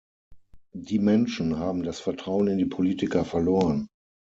[0.73, 3.87] Die Menschen haben das Vertrauen in die Politiker verloren.